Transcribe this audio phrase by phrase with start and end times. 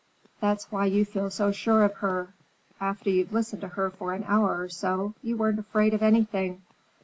[0.39, 2.33] That's why you feel so sure of her.
[2.79, 6.63] After you've listened to her for an hour or so, you aren't afraid of anything.